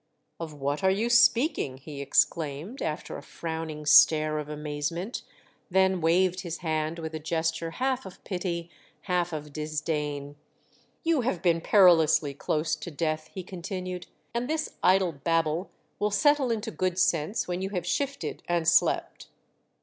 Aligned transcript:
"Of 0.39 0.55
what 0.55 0.83
are 0.83 0.89
you 0.89 1.11
speaking?" 1.11 1.77
he 1.77 2.01
exclaimed, 2.01 2.81
after 2.81 3.17
a 3.17 3.21
frowning 3.21 3.85
stare 3.85 4.39
of 4.39 4.49
amazement; 4.49 5.21
then 5.69 6.01
waved 6.01 6.39
his 6.39 6.57
hand 6.65 6.97
with 6.97 7.13
a 7.13 7.19
gesture 7.19 7.69
half 7.69 8.07
of 8.07 8.23
pity. 8.23 8.71
half 9.01 9.31
of 9.31 9.53
disdain." 9.53 10.37
You 11.03 11.21
have 11.21 11.43
been 11.43 11.61
perilously 11.61 12.33
close 12.33 12.75
to 12.77 12.89
death," 12.89 13.29
he 13.31 13.43
continued, 13.43 14.07
"and 14.33 14.49
this 14.49 14.73
idle 14.81 15.11
babble 15.11 15.69
will 15.99 16.09
settle 16.09 16.49
into 16.49 16.71
good 16.71 16.97
sense 16.97 17.47
when 17.47 17.61
you 17.61 17.69
have 17.69 17.85
shifted 17.85 18.41
and 18.47 18.67
slept." 18.67 19.27